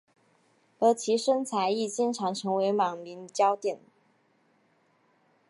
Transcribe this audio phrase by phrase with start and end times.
[0.79, 3.79] 而其身材亦经常成为网民焦点。